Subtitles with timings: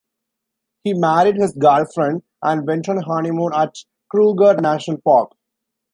[0.83, 3.75] He married his girlfriend and went on a honeymoon at
[4.09, 5.33] Kruger National Park.